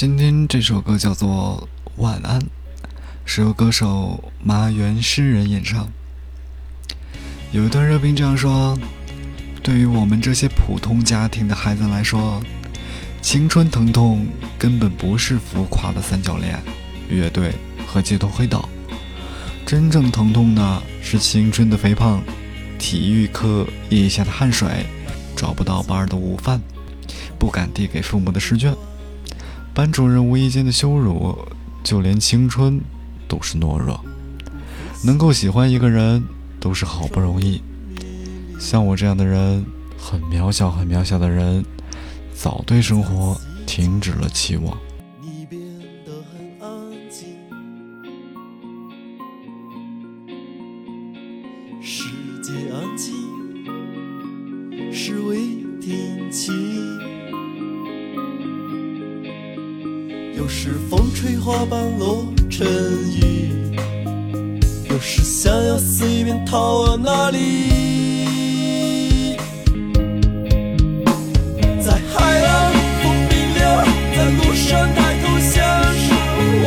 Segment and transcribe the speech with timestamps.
[0.00, 1.68] 今天这首歌叫做
[2.00, 2.40] 《晚安》，
[3.24, 5.88] 是由歌手麻原诗人演唱。
[7.50, 8.78] 有一段热评这样说
[9.60, 12.40] ：“对于我们这些普通家庭的孩子来说，
[13.20, 14.24] 青春疼痛
[14.56, 16.56] 根本不是浮夸的三角恋、
[17.08, 17.52] 乐队
[17.84, 18.68] 和街头黑道，
[19.66, 22.22] 真正疼痛的是青春的肥胖、
[22.78, 24.86] 体育课腋下的汗水、
[25.34, 26.62] 找不到班的午饭、
[27.36, 28.72] 不敢递给父母的试卷。”
[29.78, 31.38] 班主任无意间的羞辱，
[31.84, 32.80] 就连青春
[33.28, 34.04] 都是懦弱。
[35.04, 36.24] 能够喜欢一个人，
[36.58, 37.62] 都是好不容易。
[38.58, 39.64] 像我这样的人，
[39.96, 41.64] 很渺小，很渺小的人，
[42.34, 44.76] 早对生活停止了期望。
[60.38, 63.50] 有时风吹花瓣落成雨，
[64.88, 67.38] 有时想要随便逃往哪里。
[71.82, 72.72] 在海浪
[73.02, 75.58] 风冰凉，在路上抬头向
[76.06, 76.06] 上
[76.62, 76.66] 望，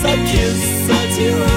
[0.00, 1.47] 在天色渐暗，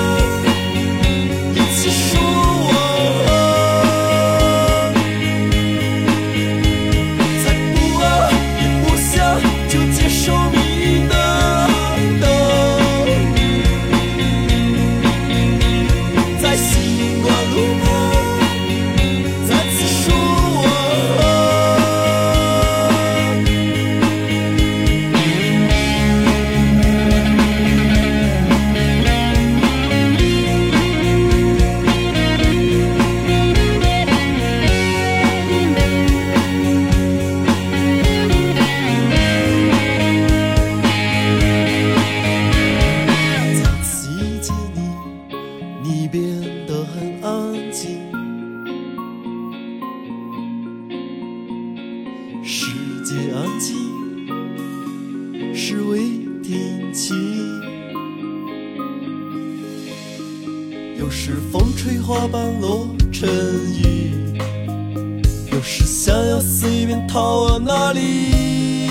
[52.54, 52.68] 世
[53.06, 53.78] 界安静，
[55.56, 56.02] 是为
[56.44, 57.14] 天气。
[61.00, 63.30] 有时风吹花瓣落成
[63.82, 64.12] 雨，
[65.54, 68.91] 有时想要随便逃往哪里。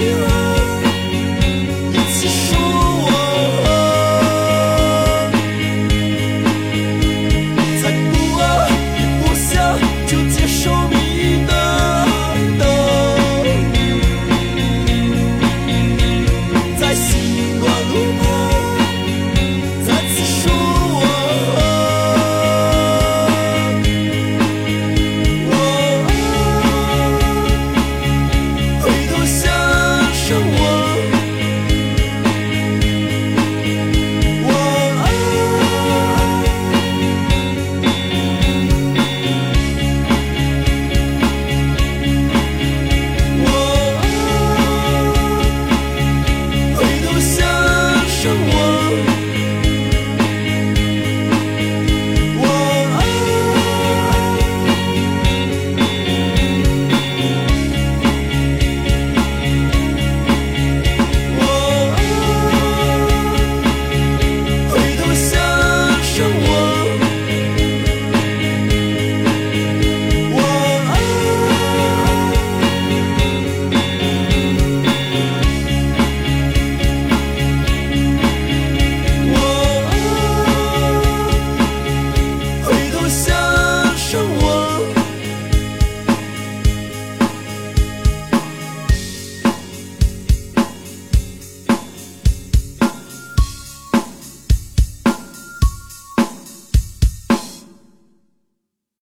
[0.00, 0.29] you.